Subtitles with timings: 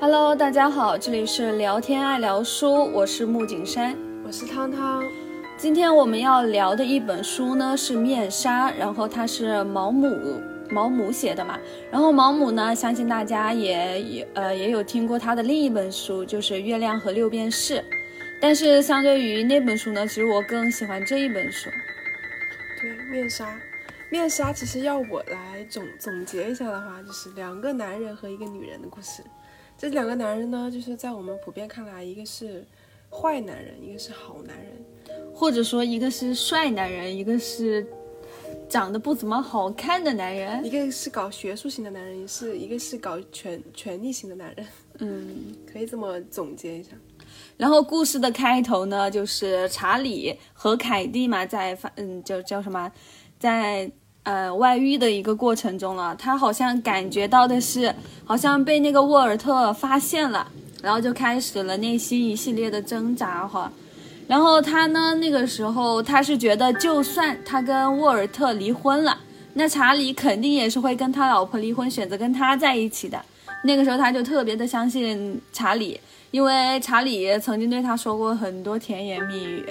[0.00, 5.02] Hello，大家好，这里是聊天爱聊书，我是木景山，我是汤汤。
[5.56, 10.40] 今天我们要聊的一本书呢是《面纱》，然后它是毛姆
[10.70, 11.58] 毛姆写的嘛。
[11.90, 17.78] 然后毛姆呢，相信大家也也呃也有听过他的另一本书，就是《月亮和六便士》。
[18.40, 21.68] 但是相对于那本书呢，其实我更喜欢这一本书。
[22.80, 23.60] 对，面纱，
[24.10, 29.24] 面纱其实要我来总总结一下的话，就是两个男人和一个女人的故事。
[29.78, 32.66] 这两个男人呢，就是在我们普遍看来，一个是
[33.08, 37.86] 坏男人，一个是好男人，或者说一个是帅男人，一个是
[38.68, 44.66] 长得不怎么好看的男人，一个是搞学术型的男人，是一个是搞权权力型的男人。
[44.98, 46.90] 嗯，可以这么总结一下。
[47.56, 52.90] 然后故事的开头呢，就是查理和凯蒂嘛，在发嗯，叫叫什么，
[53.38, 53.88] 在。
[54.28, 57.94] 呃，外遇的一个过程中了，他好像感觉到的是，
[58.26, 60.46] 好像被那个沃尔特发现了，
[60.82, 63.72] 然后就开始了内心一系列的挣扎哈。
[64.26, 69.16] 然后他呢，那个时候他是觉得，就算他跟沃尔特离婚了，
[69.54, 73.18] 那查理肯定也是会跟他老婆离婚，选择跟他在一起的。
[73.64, 75.98] 那个时候他就特别的相信查理，
[76.32, 79.64] 因为查理曾经对他说过很多甜言蜜语，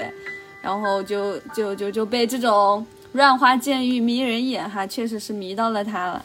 [0.64, 2.84] 然后就就就就被这种。
[3.18, 6.24] 乱花渐欲迷人眼，哈，确实是迷到了他了。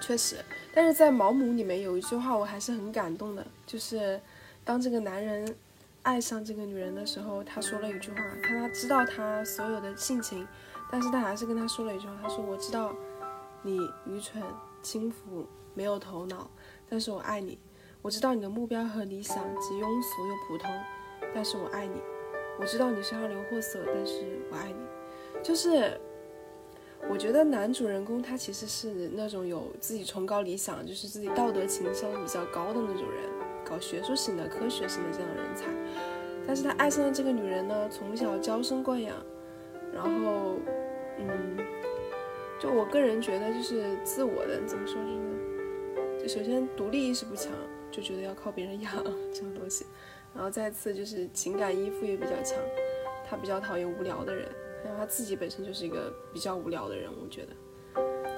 [0.00, 0.36] 确实，
[0.72, 4.18] 但是在毛姆里面有一句话我还是很感动的，就是
[4.64, 5.54] 当这个男人
[6.02, 10.48] 爱上这个女人的时候，他说了一句话，他知道他所有的性情，
[10.90, 12.94] 但是他还是跟他说了一句话，他说我知道
[13.60, 14.42] 你愚蠢、
[14.82, 16.48] 轻浮、没有头脑，
[16.88, 17.58] 但是我爱你。
[18.00, 20.70] 我知道你的目标和理想既庸俗又普通，
[21.34, 22.00] 但是我爱你。
[22.60, 24.74] 我知道你是二流货色，但是我爱你。
[25.42, 25.98] 就是，
[27.08, 33.30] 我觉得男主人公他其实是那种有自己崇高理想，就是自己道德情商比较高的那种人，
[33.64, 35.68] 搞学术型的、科学型的这样的人才。
[36.46, 39.16] 但是他爱上的这个女人呢，从小娇生惯养，
[39.94, 40.58] 然后，
[41.18, 41.56] 嗯，
[42.60, 45.10] 就我个人觉得就是自我的怎么说呢？
[46.20, 47.50] 就首先独立意识不强，
[47.90, 48.92] 就觉得要靠别人养
[49.32, 49.86] 这种东西。
[50.34, 52.58] 然后再次就是情感依附也比较强，
[53.28, 54.48] 他比较讨厌无聊的人，
[54.84, 57.52] 然后他自己本身就是一个比较无聊的人，我觉得。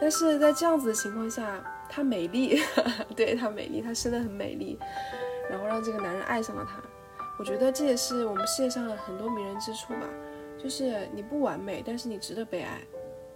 [0.00, 2.60] 但是在这样子的情况下，她美丽，
[3.14, 4.76] 对她美丽，她生得很美丽，
[5.48, 6.82] 然后让这个男人爱上了她。
[7.38, 10.08] 我觉得这也是我们世界上的很多迷人之处吧，
[10.58, 12.80] 就是你不完美，但是你值得被爱。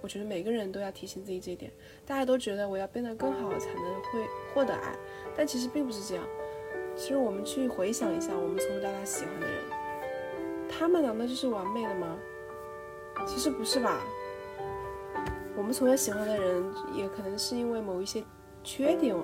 [0.01, 1.73] 我觉得每个人都要提醒自己这一点。
[2.05, 4.97] 大家都觉得我要变得更好才能会获得爱，
[5.37, 6.25] 但其实并不是这样。
[6.97, 9.57] 其实我们去回想一下，我们从小到大喜欢的人，
[10.67, 12.17] 他们难道就是完美的吗？
[13.27, 14.01] 其实不是吧。
[15.55, 16.65] 我们从小喜欢的人，
[16.95, 18.25] 也可能是因为某一些
[18.65, 19.15] 缺点，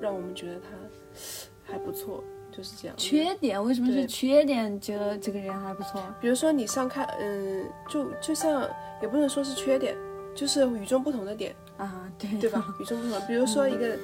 [0.00, 2.96] 让我们觉得他还不错，就是这样。
[2.96, 3.62] 缺点？
[3.62, 4.80] 为什么是缺点？
[4.80, 6.02] 觉得这个人还不错？
[6.20, 8.68] 比如说你上看，嗯，就就像
[9.00, 9.96] 也不能说是缺点，
[10.34, 12.74] 就是与众不同的点啊，对对吧？
[12.80, 13.20] 与众不同。
[13.28, 13.96] 比如说一个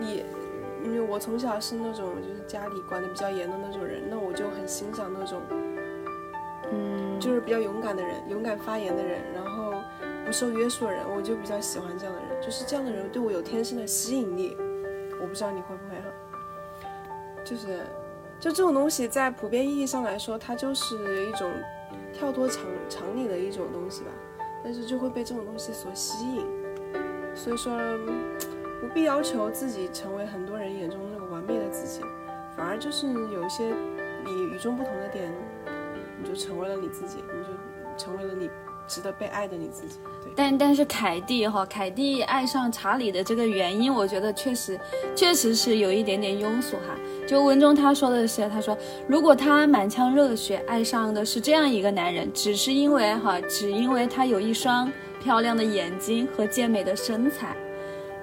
[0.00, 0.24] 你。
[0.84, 5.40] 因为我从小是那种就是家里管的比较严的那种人，那我就很欣赏那种，
[6.70, 9.72] 嗯，就是比较勇敢的人，勇敢发言的人，然后
[10.26, 12.42] 不受约束的人，我就比较喜欢这样的人。
[12.42, 14.54] 就是这样的人对我有天生的吸引力，
[15.22, 16.04] 我不知道你会不会哈。
[17.42, 17.80] 就是，
[18.38, 21.50] 就这种东西在普遍意义上来说，它就是一种
[22.12, 24.10] 跳脱常常理的一种东西吧，
[24.62, 26.46] 但是就会被这种东西所吸引，
[27.34, 27.72] 所以说。
[28.84, 32.02] 不必要求自己成为很多人眼中那个完美的自己，
[32.54, 33.64] 反而就是有一些
[34.26, 35.32] 你与众不同的点，
[36.22, 37.48] 你就成为了你自己，你就
[37.96, 38.50] 成为了你
[38.86, 40.00] 值得被爱的你自己。
[40.22, 44.78] 对，但但是凯蒂哈，凯蒂爱上查理的这个原因，我觉得确实
[45.16, 46.94] 确实是有一点点庸俗哈。
[47.26, 48.76] 就文中他说的是，他说
[49.08, 57.56] 如果他满腔热血爱上的是这样一个男人，只是因为哈，只因为他有一双漂亮的眼睛和健美的身材。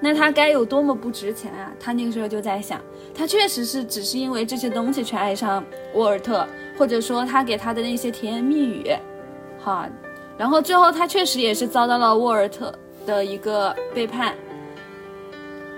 [0.04, 1.72] 那他该有多么不值钱啊！
[1.78, 2.80] 他那个时候就在想，
[3.14, 5.64] 他确实是只是因为这些东西去爱上
[5.94, 6.44] 沃尔特，
[6.76, 8.92] 或者说他给他的那些甜言蜜语，
[9.60, 9.88] 哈，
[10.36, 12.76] 然后最后他确实也是遭到了沃尔特
[13.06, 14.34] 的一个背叛，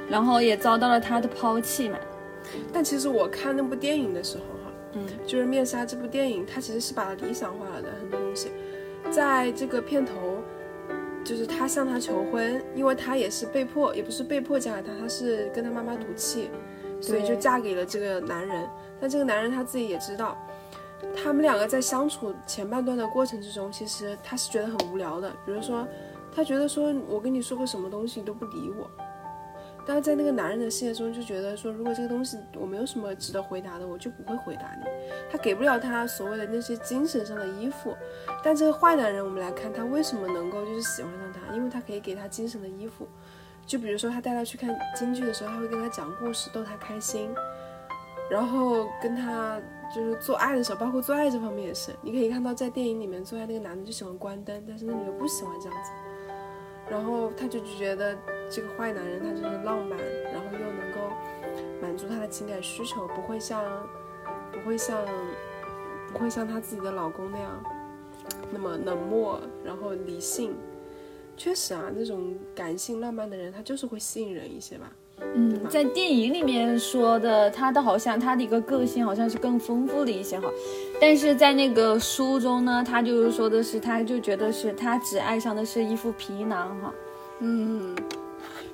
[0.08, 1.98] 然后也遭到了他的抛弃嘛。
[2.72, 8.50] 但其实我看那部电影的时候，哈，嗯，就是《面纱》这部电影，它其实是把它理想化了的很多东西，
[9.10, 10.12] 在这个片头。
[11.24, 16.50] 就是他向她求婚，因为她也是被迫，也不是被迫嫁给他，她是跟他妈妈赌气，
[17.00, 18.68] 所以就嫁给了这个男人。
[19.00, 20.36] 但这个男人他自己也知道，
[21.16, 25.30] 他们两个在相处前半段的过程之中，其实他是觉得很无聊的。
[25.44, 25.86] 比如说，
[26.34, 28.88] 他觉得说我跟你说个什么东西你都不理我，
[29.86, 34.84] 但是在那个男人的世界中，就觉得说，如果这个东西我没有什么值得回答的，我就不会回答你。
[35.30, 37.94] 他给不了他所谓的那些精神上的依附，
[38.42, 43.06] 但这个坏男人，我们来看他为什么能够就是喜欢上他，因为他可以给他精神的依附。
[43.66, 47.28] 就比如说他带他去看京剧的时候，他会跟他讲故事，逗他开心，
[48.30, 49.60] 然后跟他
[49.94, 55.90] 就是做爱的时候，包括做爱这方面也是，你可以看到在电影里面做爱那个男的就喜欢关灯，但是那女的不喜欢这样子。
[56.90, 58.14] 然后他就觉得
[58.50, 59.98] 这个坏男人他就是浪漫，
[60.32, 61.12] 然后又能够
[61.80, 63.64] 满足他的情感需求，不会像
[64.52, 65.00] 不会像
[66.12, 67.62] 不会像他自己的老公那样
[68.52, 70.54] 那么冷漠，然后理性。
[71.36, 74.92] 确实啊，那种感性浪漫的人，他就是会吸引人一些吧。
[75.34, 80.48] 嗯，在电影里面说的，他的好像他的一个个性好像是更丰富了一些哈，
[81.00, 86.94] 但是在那个书中呢，他就是说的是，他就觉得是他只爱上的是一副皮囊哈。
[87.40, 87.96] 嗯，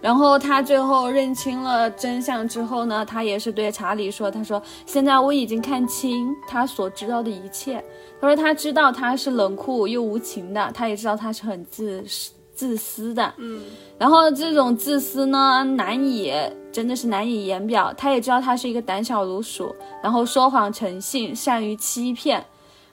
[0.01, 7.85] 然后他最后认清了真相之后呢，他也是对查理说，他说现在我已经看清他所知道的一切。
[8.21, 12.33] 他说他知道他是冷酷又无情的，他也知道他是很自私。
[12.53, 13.59] 自私的，嗯，
[13.97, 16.31] 然后这种自私呢，难以
[16.71, 17.91] 真的是难以言表。
[17.97, 22.45] 他也知道他是一个胆小如鼠，然后说谎成性，善于欺骗，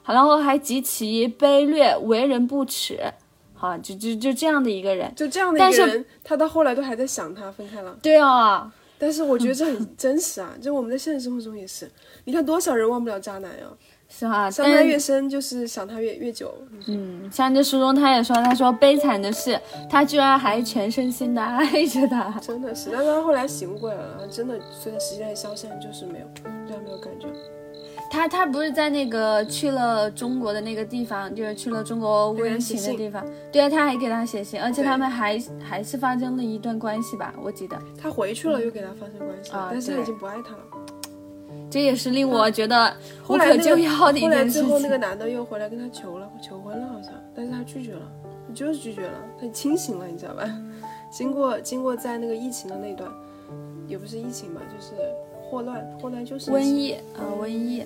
[0.06, 2.98] 然后还极其卑劣，为人不耻，
[3.58, 7.96] 好，就就就这样的一个人，就这样的一个人，他到后来都还在想他分开了。
[8.00, 11.90] 对啊，但是我觉得这很真实啊，就我们在现实生活中也是，
[12.24, 13.66] 你看多少人忘不了渣男呀。
[14.10, 16.54] 是啊，伤他越深，就是想他越越久。
[16.86, 22.30] 嗯，像这书中他也说，他说悲惨的是，他居然还全身心的爱着他。
[22.40, 27.26] 真的是，但是他后来醒悟过来了，真的随着时间的消散，就是没有对他没有感觉。
[28.10, 33.24] 他他不是在那个去了中国的那个地方，就是去了中国温情的地方。
[33.52, 37.34] 对啊，他还给他写信，而且他们还还是发生了一段关系吧？
[37.42, 37.78] 我记得。
[38.00, 40.62] 他回去了，又给他发生关系，但是他已经不爱他了。
[41.70, 42.96] 这也是令我觉得
[43.28, 44.62] 无可救药的一件事情。
[44.64, 48.10] 后来最后那个男的又回来跟他求了，求婚了好像，但是他拒绝了，
[48.54, 50.44] 就是拒绝了，他清醒了，你知道吧？
[51.12, 53.10] 经过经过在那个疫情的那段，
[53.86, 54.94] 也不是疫情吧，就是
[55.48, 57.82] 霍乱，霍乱就是瘟疫啊，瘟疫。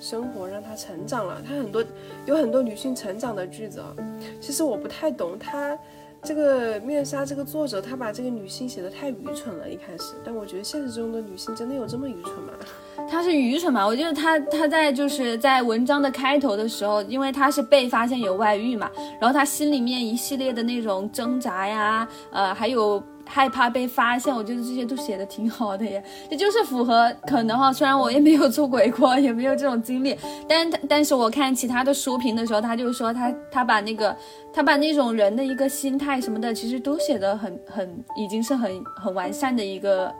[0.00, 1.84] 生活让她成长了，她很多
[2.24, 3.94] 有很多女性成长的句子啊，
[4.40, 5.76] 其实我不太懂她。
[6.22, 10.14] 这个面纱这个作者，她把这个女性写的太愚蠢了，一开始。
[10.24, 12.52] 但我觉得现实中的女性真的有这么愚蠢吗？
[13.10, 13.86] 她是愚蠢吗？
[13.86, 23.02] 我觉得她她在就是在文章的开头的时候，因为她是被发现有外遇嘛，然后她心里面一系列的那种挣扎呀，呃，还有。
[23.32, 27.72] 害怕被发现，我觉得这些都写的挺好的耶，这就是符合可能哈。
[27.72, 30.18] 虽然我也没有出轨过， 也没有这种经历，
[30.48, 34.16] 但但是我看其他的书评的时候，他就说他他把那个
[34.52, 40.12] 他把那种人的一个心态什么的，其实都写的很很已经是很很完善的一个，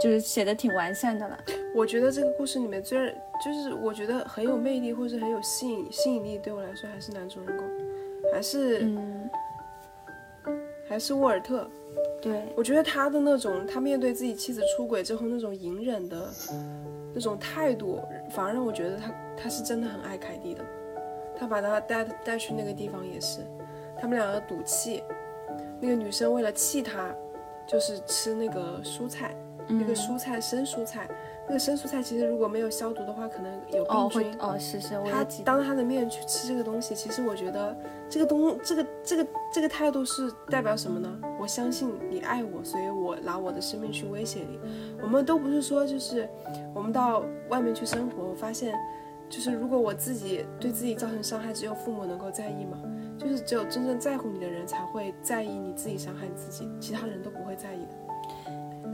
[0.00, 1.36] 就是写的挺完善的了。
[1.74, 2.96] 我觉得这个故事里面最
[3.44, 7.66] 就是我觉得很有魅力或者很有吸引吸引力，对我来说还是男主人公，
[8.32, 9.28] 还是嗯，
[10.88, 11.68] 还是沃尔特。
[12.24, 16.30] 对，我觉得他的那种，他面对自己妻子出轨之后那种隐忍的
[17.12, 18.00] 那种态度，
[18.30, 20.64] 反而让我觉得他他是真的很爱凯蒂的。
[21.36, 23.40] 他把他带带去那个地方也是，
[24.00, 25.02] 他们两个赌气，
[25.80, 27.14] 那个女生为了气他，
[27.66, 29.36] 就是吃那个蔬菜，
[29.68, 31.08] 那个蔬菜生蔬菜。
[31.46, 34.34] 那个生蔬菜其实如果没有消毒的话，可能有病菌。
[34.40, 37.76] 哦，是是，他当他的面去吃这个东西，其实我觉得
[38.08, 41.20] 这个东这个这个这个态度是代表什么呢？
[41.38, 44.58] 我相信你爱我，所以我拿我的生命去威胁你。
[45.02, 46.26] 我们都不是说就是
[46.74, 48.74] 我们到外面去生活，我发现
[49.28, 52.78] 就是如果我自己对自己造成伤害，只有父母能够在意嘛？
[53.18, 58.03] 就是只有真正在乎你的人才会在意你自己伤害你自己，其他人都不会在意的。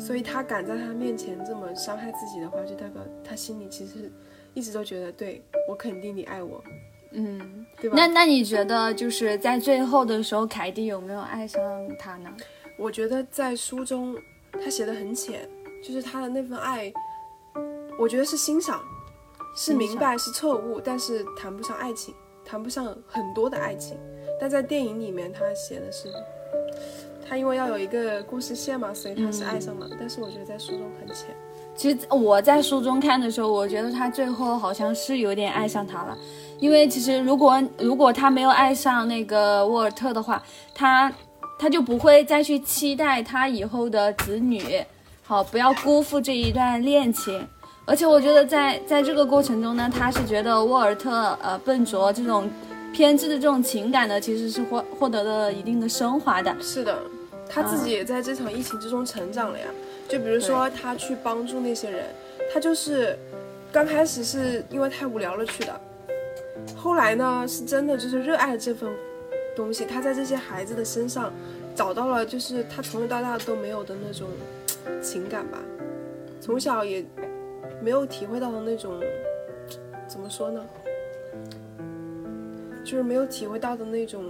[0.01, 4.11] 所以他敢在他面前这么伤害自己的话，就代表他心里其实
[4.55, 6.65] 一直都觉得，对我肯定你爱我，
[7.13, 7.97] 嗯，对吧？
[7.97, 11.61] 那那你觉得就是在最后的时候，凯蒂有没有爱上
[11.99, 12.31] 他呢？
[12.79, 14.17] 我觉得在书中
[14.53, 15.47] 他写的很浅，
[15.85, 16.91] 就是他的那份爱，
[17.99, 18.83] 我觉得是欣赏，
[19.55, 23.99] 是明白，是错误，但是谈不上爱情，谈不上很多的爱情。
[24.41, 26.11] 但在电影里面，他写的是。
[27.31, 29.87] 他因为要有一个故事线嘛，所以他是爱上了。
[29.97, 31.27] 但是我觉得在书中很浅。
[31.77, 36.19] 其实我在书中看的时候，我觉得他最后好像是有点爱上他了。
[36.59, 40.43] 因为其实如果如果他没有爱上那个沃尔特的话，
[40.75, 41.13] 他
[41.57, 44.85] 他就不会再去期待他以后的子女。
[45.23, 47.47] 好，不要辜负这一段恋情。
[47.85, 52.51] 而且我觉得在在这个过程中呢，他是觉得沃尔特呃笨拙这种
[52.93, 56.53] 偏执的这种情感呢，其实是获获得了一定的升华的。
[56.61, 56.99] 是的。
[57.51, 59.67] 他自己也在这场疫情之中成长了呀。
[60.09, 62.07] 就比如说他去帮助那些人，
[62.53, 63.17] 他就是
[63.71, 65.81] 刚开始是因为太无聊了去的，
[66.77, 68.91] 后来呢是真的就是热爱这份
[69.55, 71.33] 东西，他在这些孩子的身上
[71.77, 74.29] 找到了就是他从小到大都没有的那种
[75.01, 75.59] 情感吧，
[76.41, 77.05] 从小也
[77.81, 79.01] 没有体会到的那种
[80.09, 80.65] 怎么说呢？
[82.83, 84.25] 就是没有体会到的那种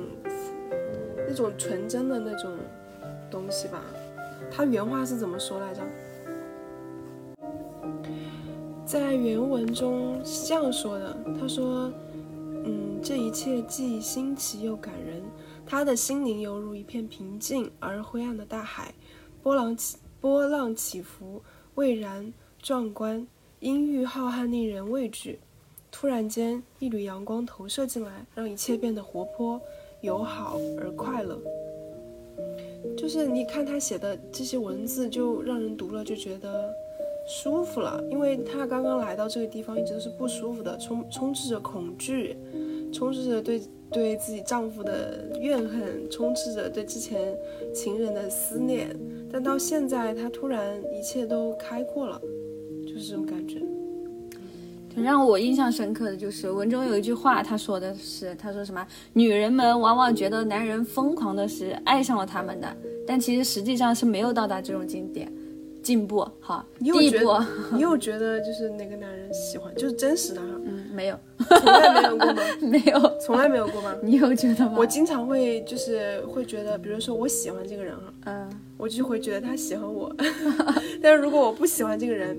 [1.26, 2.58] 那种纯真的那种
[3.30, 3.82] 东西吧。
[4.50, 5.82] 他原话是怎么说来着？
[8.84, 11.92] 在原文中是这样说的，他说
[12.66, 15.22] ：“嗯，这一切既新奇又感人。
[15.64, 18.92] 他的心灵犹如一片平静而灰暗的大海，
[19.44, 21.40] 波浪起，波浪起伏，
[21.76, 23.24] 蔚然壮观，
[23.60, 25.38] 阴郁浩瀚，令人畏惧。
[25.92, 29.60] 突然间，一缕阳光投射进来，让一切变得活泼、
[30.00, 31.40] 友好而快乐。”
[32.96, 36.72] 就是你看他写的这些文字，就让人读了就觉得
[37.26, 42.36] 舒服了，因为他刚刚来到这个地方一直都是不舒服的，充充斥着恐惧，
[42.92, 43.60] 充斥着对
[43.90, 47.36] 对自己丈夫的怨恨，充斥着对之前
[47.74, 48.94] 情人的思念，
[49.32, 52.20] 但到现在他突然一切都开阔了，
[52.86, 53.60] 就是这种感觉。
[54.96, 58.86] 让我印象深刻的就是文中有一句话，他说的是，他说什么？
[59.12, 65.28] 女人们往往觉得男人疯狂的是爱上了他们的，但其实实际上是没有到达这种境界，
[65.82, 67.32] 进步哈，地步。
[67.72, 70.46] 你有觉得就是哪个男人喜欢，就是真实的哈？
[70.64, 71.18] 嗯，没有，
[71.48, 72.42] 从来没有过吗？
[72.60, 73.94] 没有，从来没有过吗？
[74.02, 74.74] 你有觉得吗？
[74.76, 80.14] 我经常会就是会觉得，比如说我喜欢这个人哈，嗯，我就会觉得他喜欢我，
[81.02, 82.36] 但是如果我不喜欢这个人，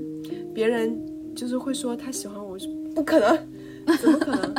[0.53, 1.10] 别人。
[1.35, 2.57] 就是会说他喜欢我，
[2.95, 3.37] 不可能，
[3.97, 4.53] 怎么可能？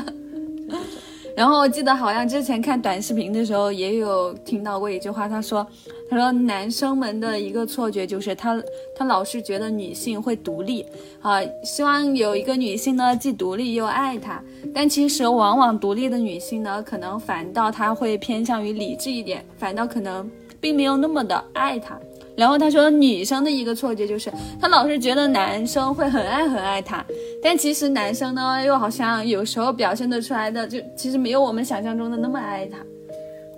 [1.34, 5.66] 然后我记得好像之前看短视频的时候也有听到过一句话，他说
[6.10, 8.62] ：“他说男生们的一个错觉就是他
[8.94, 10.84] 他老是觉得女性会独立
[11.22, 14.42] 啊，希望有一个女性呢既独立又爱他，
[14.74, 21.98] 但其实往往独立的女性呢，可能反倒她会偏向于理智一点，反倒可能并没有那么的爱他。”
[22.36, 27.04] 然后他说，女生的一个错觉就是，她老是觉得男生会很爱很爱她，
[27.42, 32.78] 但其实男生呢，又好像有时候表现得出来的，就其实没有我们想象中的那么爱她。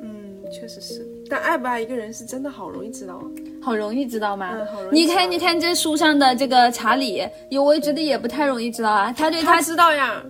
[0.02, 0.10] 嗯，
[0.52, 1.06] 确实是。
[1.30, 3.24] 但爱不爱一个人是真的好容易知道啊，
[3.62, 4.50] 好容易知道吗？
[4.52, 5.00] 嗯，好容易。
[5.00, 9.14] 你看，你看这书上的这个查理，有我觉得也不太容易知道啊。
[9.16, 10.22] 他对他知道呀。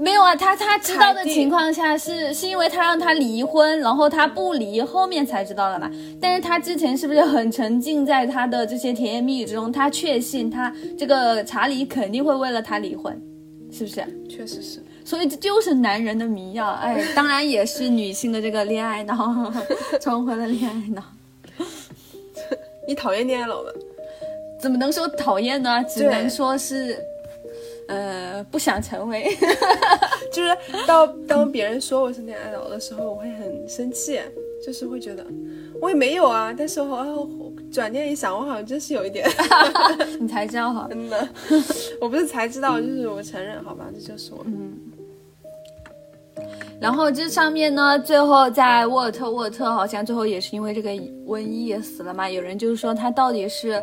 [0.00, 5.90] 没有啊，他他知道的情况下是是因为他让他离婚，然后他不离，后面才知道的嘛。
[6.18, 9.70] 但是他之前是不是很沉浸在他的这些甜言蜜语之中？
[9.70, 13.20] 他确信他这个查理肯定会为了他离婚，
[13.70, 14.02] 是不是？
[14.26, 14.82] 确实是。
[15.04, 19.52] 所以这就是男人的迷药，哎， 当然也是女性的这个恋爱脑，
[20.00, 21.02] 重回了恋爱脑。
[22.88, 23.68] 你讨厌恋爱脑吗？
[24.58, 25.84] 怎么能说讨厌呢？
[25.84, 26.98] 只能说是。
[27.90, 29.36] 呃，不想成为，
[30.32, 30.56] 就是
[30.86, 34.20] 到当别人说我是恋爱脑的时候，我会很生气，
[34.64, 35.26] 就是会觉得
[35.80, 39.28] 我也没有啊，但是我转念一想，我好像真是有一点。
[40.20, 41.28] 你才知道哈， 真的，
[42.00, 44.42] 我不是才知道，就是我承认，好吧，这就是我。
[44.46, 44.72] 嗯。
[46.80, 50.90] 然后这上面呢，最后在沃尔特，沃尔特好像最后也是因为这个
[51.26, 52.28] 瘟疫死了嘛。
[52.28, 53.74] 有人就是说他到底是，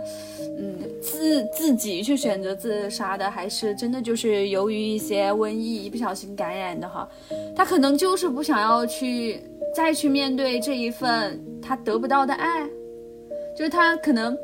[0.57, 7.07] 嗯，自自己去选择自杀的，还是真的就是由于一些瘟疫一不小心感染的哈？
[7.55, 9.43] 他可能就是不想要去
[9.75, 12.67] 再去面对这一份他得不到的爱，
[13.55, 14.35] 就是他可能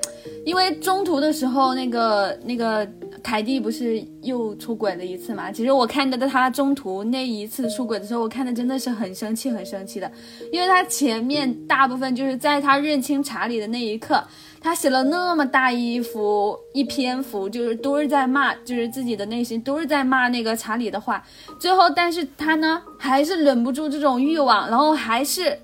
[0.45, 2.87] 因为中途的时候那个那个。
[3.23, 5.49] 凯蒂不是又出轨了一次吗？
[5.49, 10.11] 其实我看到的他中途那一次出轨的时候，我看的真的是很生气，很生气的，
[10.51, 14.21] 因为他前面大部分就是在他认清查理的那一刻，
[14.59, 21.23] 他写了那么大一幅一篇幅，就是都是在骂，就是自己的内心都是在骂那个查理的话。
[21.57, 25.57] 最后，但是他呢，还是忍不住这种欲望，然后还是，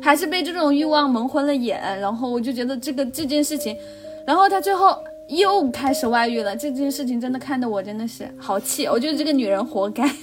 [0.00, 3.76] 还是被这种欲望蒙昏了眼，然后我就觉得这个这件事情，
[4.24, 4.96] 然后他最后。
[5.38, 10.08] 又开始外遇了，这件事情真的看得我真的是好气，我觉得这个女人活该。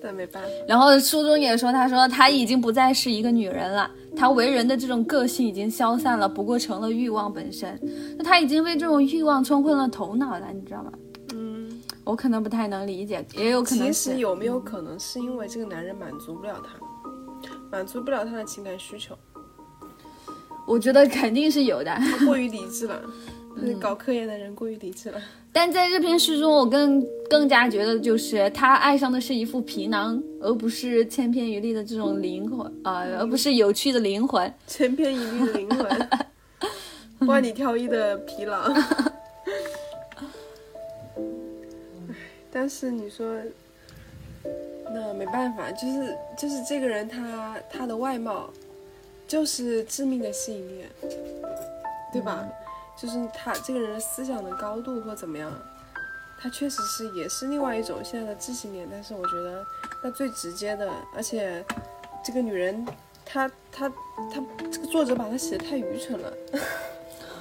[0.00, 0.48] 但没办法。
[0.68, 7.80] 然后书中也说，他说她已经不再是一个女人了，她为人的这种个性已经消散了，不过成了欲望本身。
[8.18, 10.92] 那她已经被这种欲望冲昏了头脑了，你知道吗？
[11.32, 13.86] 嗯，我可能不太能理解，也有可能。
[13.90, 19.16] 其实有没有可能是因为这个男人满足不了她，满足不了她的情感需求？
[20.66, 23.02] 我觉得肯定是有的，过于理智了，
[23.80, 25.20] 搞科研的人过于理智了。
[25.52, 34.52] 但在这篇诗中，我更更加觉得，就是他爱上的是一副皮囊，而不是千篇一律的这种灵魂啊，而不是有趣的灵魂。
[34.66, 36.08] 千篇一律的灵魂。
[37.28, 38.74] 万里挑一的皮囊。
[42.50, 43.32] 但是你说，
[44.92, 48.50] 那没办法，就是就是这个人他他的外貌，
[49.26, 50.84] 就是致命的吸引力，
[52.12, 52.46] 对吧？
[53.00, 55.52] 就是他这个人的思想的高度或怎么样，
[56.38, 58.86] 他确实是也是另外一种现在的知识面。
[58.90, 59.64] 但是我觉得
[60.02, 61.64] 那最直接的，而且
[62.24, 62.86] 这个女人，
[63.24, 64.40] 她她她
[64.70, 66.32] 这个作者把她写的太愚蠢了。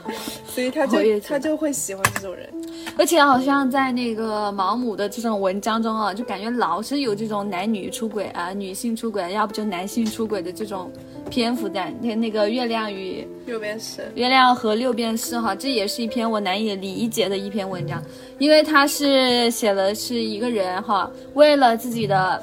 [0.45, 2.53] 所以他就他就会喜欢这种人，
[2.97, 10.91] 而且好像在那个毛姆的这种文章中啊，就感觉老是有这种男女出轨啊，女性出轨，要不就男性出轨的这种
[11.33, 11.91] 篇幅在。
[11.99, 17.99] 那那个月亮与六便士，月亮和六便士哈，这也是一篇我难以理解的一篇文章，
[18.37, 22.39] 因为他是写的是一个人哈，为了自己的，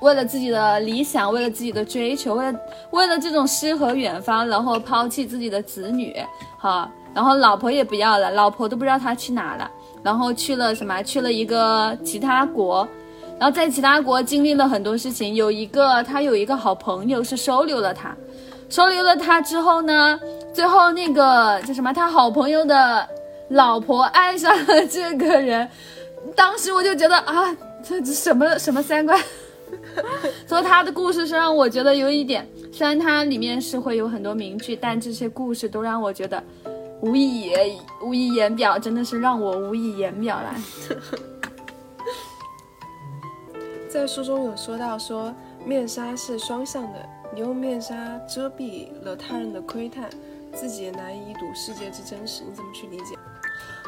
[0.00, 2.58] 为了自己的理想，为了自己的追求，为了
[2.90, 6.12] 为了这种诗和远方，然后抛弃自己的子女。
[6.58, 9.70] 哈，然后老婆也不要了，老婆都不知道他去哪了，
[10.02, 11.00] 然后去了什么？
[11.04, 12.88] 去了一个其他国，
[13.38, 15.34] 然后在其他国经历了很多事情。
[15.34, 18.16] 有一个他有一个好朋友是收留了他，
[18.68, 20.18] 收留了他之后呢，
[20.52, 21.92] 最后那个叫什么？
[21.92, 23.08] 他好朋友的
[23.50, 25.68] 老婆爱上了这个人，
[26.34, 29.20] 当时我就觉得啊，这这什么什么三观？
[30.46, 32.48] 所以他的故事是让我觉得有一点。
[32.72, 36.42] 虽然它里面是会有很多名句，但这些故事都让我觉得
[37.00, 37.52] 无以
[38.02, 40.54] 无以言表，真的是让我无以言表了。
[43.94, 45.32] 在书中有说到，说
[45.64, 47.94] 面纱是双向的，你用面纱
[48.28, 50.10] 遮蔽了他人的窥探，
[50.52, 53.14] 自己也难以睹世界之真实，你怎么去理解？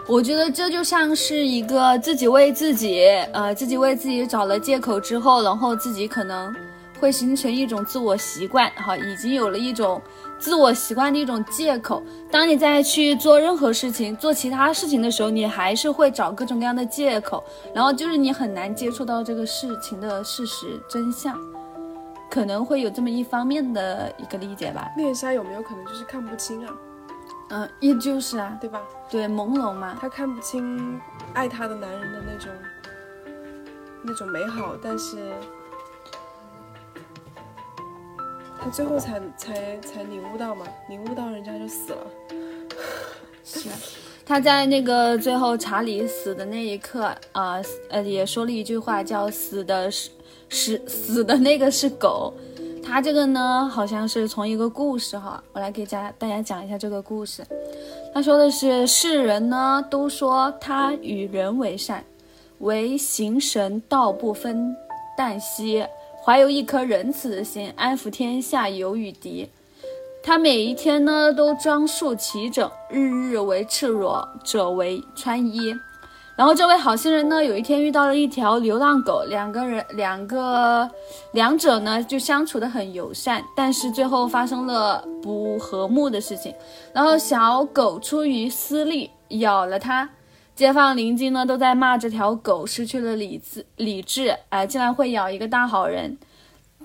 [0.06, 6.54] 我觉得这就像是一个自己为自己，呃，自己为自己找了借口之后，然后自己可能。
[7.00, 10.00] 会形成一种自我习惯，哈，已经有了一种
[10.38, 12.02] 自我习惯的一种借口。
[12.30, 17.42] 当你再去做任何事情、做其他事情的时候，你还是会找各种各样的借口，
[17.74, 21.38] 然后就是你很难接触到这个事情的事实真相，
[22.30, 24.88] 可能会有这么一方面的一个理解吧。
[24.96, 26.74] 面纱有没有可能就是看不清啊？
[27.50, 28.80] 嗯，也就是啊，对吧？
[29.10, 31.00] 对，朦胧嘛，她看不清
[31.32, 32.50] 爱她的男人的那种
[34.02, 35.32] 那种美好，但是。
[38.66, 41.98] 他最后才才才领悟到嘛，领悟到人家就死了。
[43.44, 43.68] 是，
[44.24, 50.10] 他在那个最后查理死的那一刻啊，呃，也说了一句话，叫“死的是
[50.48, 52.34] 是死的那个是狗”。
[52.82, 57.46] 他这个呢，好像是从一个故事哈，我来给家大家讲一下这个故事。
[58.12, 62.04] 他说的是，世人呢都说他与人为善，
[62.58, 64.74] 唯形神道不分
[65.16, 65.86] 旦夕。
[66.26, 69.48] 怀有一颗仁慈的心，安抚天下有与敌。
[70.24, 75.72] 他每一天呢都装束齐整，日日为赤裸者为穿衣。
[76.34, 80.90] 然后这位好心人呢，有一天遇到了一条流浪狗，两个人两个
[81.30, 86.52] 两者呢就相处的很友善，但是最后发生了不和睦的事情。
[86.92, 90.10] 然后小狗出于私利咬了他。
[90.56, 96.16] 街坊邻居呢都在骂这条狗失去了理智，理智，哎，竟然会咬一个大好人，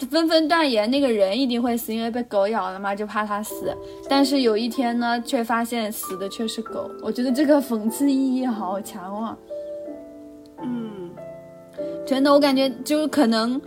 [0.10, 3.74] 纷纷断言那个人一定会死，因为被狗咬了嘛，就怕他死。
[4.10, 6.92] 但是有一天呢，却发现死的却是狗。
[7.02, 9.38] 我觉得这个讽刺意义好强啊！
[10.62, 11.10] 嗯，
[12.06, 13.60] 真的，我感觉就可能，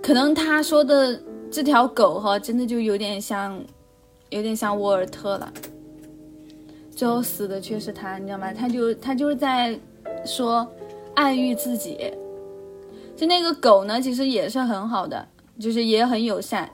[0.00, 3.60] 可能他说的这条狗哈，真的就有点像，
[4.28, 5.52] 有点像沃尔特了。
[7.00, 8.52] 最后死的却是他，你知道吗？
[8.52, 9.74] 他就他就是在
[10.26, 10.70] 说
[11.14, 11.96] 暗喻自己。
[13.16, 15.26] 就那个狗呢，其实也是很好的，
[15.58, 16.68] 就是也很友善。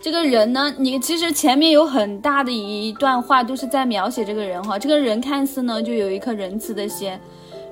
[0.00, 4.78] 这个人呢，你其实前面有很大的一段话都是在描写这个人哈。
[4.78, 7.12] 这个人看似呢就有一颗仁慈的心，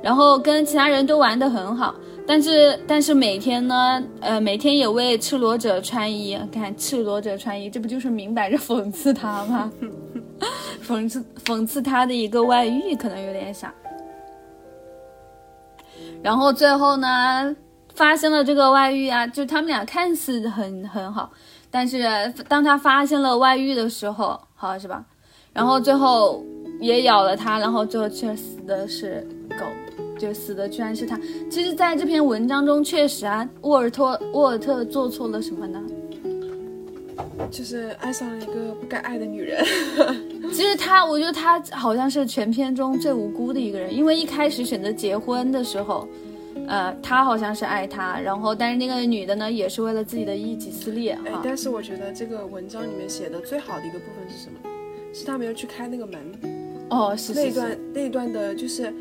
[0.02, 1.94] 然后跟其他人都玩得很好，
[2.26, 6.36] 但是但是每天呢，呃，每天也为赤裸者穿衣。
[6.52, 9.70] 看赤裸者穿衣，这不就是明摆着讽刺他吗？
[10.90, 13.72] 讽刺讽刺他的一个外遇，可能有点傻。
[16.20, 17.54] 然后最后呢，
[17.94, 21.30] 发现了这个外遇啊，就他们俩看似很很好，
[21.70, 25.04] 但是当他发现了外遇的时候，好是吧？
[25.52, 26.44] 然后最后
[26.80, 29.64] 也咬了他，然后最后却死的是狗，
[30.18, 31.16] 就死的居然是他。
[31.48, 35.80] 其实，在这篇文章中，确实啊，沃尔特沃尔特做错了什么呢？
[37.50, 39.64] 就是爱上了一个不该爱的女人。
[40.52, 46.08] 其实他，我觉得他好像是全片中最无辜的一个人，因为一开始选择结婚的时候，
[46.66, 51.10] 呃，他好像是爱她，然后但是那个女的呢，也是为了自己的一己私利。
[51.10, 54.58] 哎，但是我觉得这个文章里面写的最好的一个部分是什么？
[55.12, 56.20] 是他没有去开那个门。
[56.90, 58.92] 哦，是是那一段，那一段的就是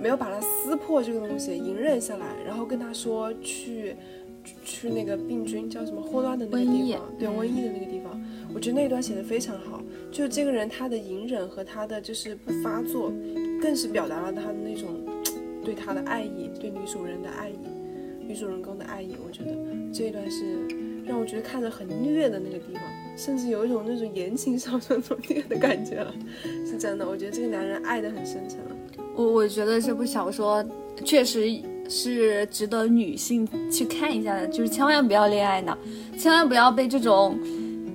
[0.00, 3.96] 没有把它撕破这个东西，隐忍下来，然后跟他说去
[4.64, 8.20] 去那个病菌叫什么霍乱的那个地方，对瘟疫的那个地方，
[8.54, 9.82] 我觉得那一段写的非常好。
[10.10, 13.12] 就这个人他的隐忍和他的就是不发作，
[13.60, 15.00] 更是表达了他的那种
[15.64, 17.56] 对他的爱意，对女主人的爱意，
[18.20, 19.16] 女主人公的爱意。
[19.26, 19.56] 我觉得
[19.92, 20.44] 这一段是
[21.04, 22.82] 让我觉得看着很虐的那个地方，
[23.16, 26.14] 甚至有一种那种言情小说那种虐的感觉了，
[26.64, 27.08] 是真的。
[27.08, 28.76] 我觉得这个男人爱的很深沉了。
[29.16, 30.64] 我我觉得这部小说
[31.04, 31.48] 确实
[31.88, 35.76] 是值得女性去看一下的，就是千万不要恋爱脑，
[36.18, 37.38] 千万不要被这种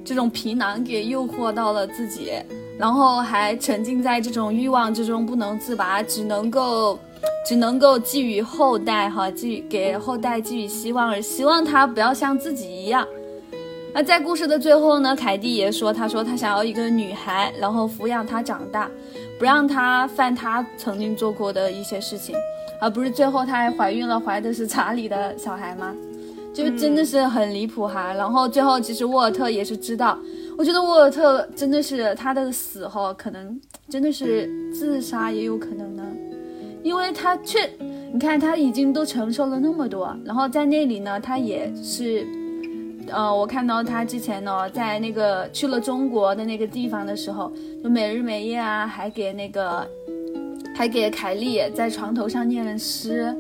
[0.06, 2.32] 这种皮囊给诱惑到了自己，
[2.78, 6.98] 然后还沉浸在这种欲望之中不能自拔，只能够
[7.46, 13.08] 只能够寄予后代哈，寄予给后代寄予希望，而希望他不要像自己一样。
[13.92, 18.88] 那在故事的最后呢，凯蒂也说，他说他想要一个女孩，然后抚养她长大，
[19.40, 22.36] 不让她犯她曾经做过的一些事情，
[22.82, 25.94] 而不是最后她还怀孕了，怀的是查理的小孩吗？
[26.54, 28.14] 就真的是很离谱哈。
[28.14, 30.18] 然后最后其实沃尔特也是知道，
[30.58, 36.04] 我觉得沃尔特真的是他的死后可能真的是自杀也有可能呢，
[36.84, 37.70] 因为他确，
[38.12, 42.26] 你看他已经都承受了那么多，然后在那里呢，他也是。
[43.12, 47.52] 呃，我看到他之前呢，在那个去了中国的那个地方的时候，
[47.84, 49.88] 就每日每夜啊，还给那个，
[50.80, 53.36] 还给凯莉在床头上念了诗，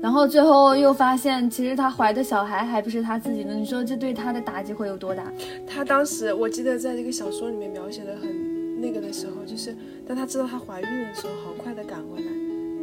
[0.00, 5.24] 然后最后又发现，其实她怀的小孩还不是她自己的，你说这对她的打击会有多大？
[5.66, 12.26] 她当时我记得在这个小说里面描写的很那个的时候，就是当她知道她怀孕的时候，好快的赶回来。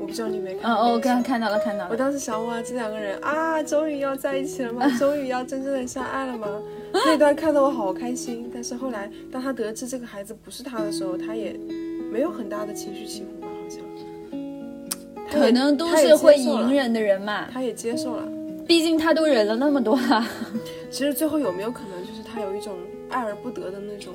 [0.01, 1.89] 我不知道你有没有看嗯哦，我到那个时候刚看到了，看到了。
[1.89, 4.85] 我当时想哇，这两个人啊，终于要在一起了吗？
[4.99, 6.49] 终于要真正的相爱了吗？
[6.91, 8.51] 那段看得我好开心。
[8.53, 11.57] 但是后来，当他得知这个孩子不是他的时候，他也
[12.11, 13.38] 没有很大的情绪起伏
[15.31, 18.27] 可能都是会隐忍的人嘛，他也接受了。
[18.67, 20.25] 毕竟他都忍了那么多了。
[20.91, 22.75] 其实最后有没有可能，就是他有一种
[23.09, 24.13] 爱而不得的那种，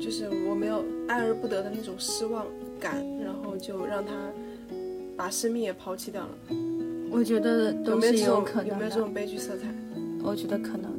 [0.00, 2.46] 就是我没有爱而不得的那种失望
[2.78, 4.12] 感，然后就让他
[5.16, 6.30] 把生命也抛弃掉了。
[7.10, 8.68] 我觉得有都是没有这种可能。
[8.68, 9.66] 有没有这种悲剧色彩？
[10.22, 10.95] 我觉得可能的。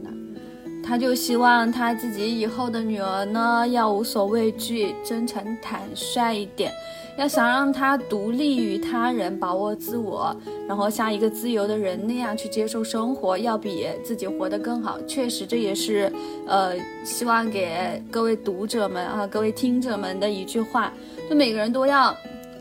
[0.87, 6.71] 他就希望他自己以后的女儿呢，要无所畏惧，真诚坦率一点，
[7.17, 10.33] 要想让她独立于他人，把握自我，
[10.65, 14.97] 然后像一个自由的人那样去接受生活，要比自己活得更好。
[15.01, 16.09] 确实，这也是
[16.47, 16.73] 呃，
[17.03, 20.93] 希望给各位读者们啊，各位听者们的一句话，
[21.29, 22.15] 就每个人都要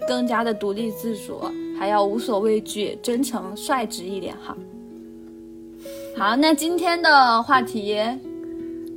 [0.08, 1.40] 更加的独立自主，
[1.78, 4.56] 还要无所畏惧，真诚率直一点哈。
[6.18, 7.94] 好，那今天的话题，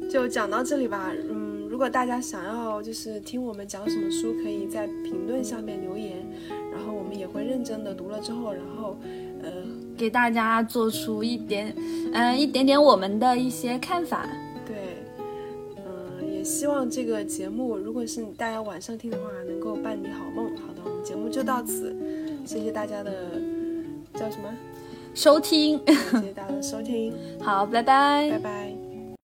[0.09, 1.11] 就讲到这里吧。
[1.29, 6.25] 嗯，如果大家想要就是听我们讲什么书，可以在评论下面留言，
[6.71, 8.97] 然后我们也会认真的读了之后，然后
[9.43, 9.51] 呃，
[9.97, 11.75] 给大家做出一点，
[12.13, 14.25] 嗯、一点点我们的一些看法。
[14.65, 14.77] 对，
[15.75, 20.45] 嗯、也希望这个节目，如果是大家晚上听的话，能够伴你好梦。
[20.55, 21.93] 好的，我们节目就到此，
[22.45, 23.11] 谢谢大家的
[24.13, 24.49] 叫什么？
[25.13, 28.29] 收听，谢谢大家的收听，好，拜拜。
[28.31, 28.78] 拜拜。